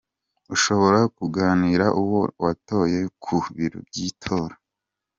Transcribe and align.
Ushobora 0.55 0.99
kuganira 1.17 1.85
uwo 2.01 2.21
watoye 2.43 2.99
ku 3.23 3.35
biro 3.55 3.79
by’itora? 3.87 4.55